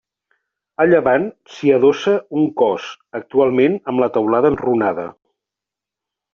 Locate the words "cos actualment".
2.63-3.79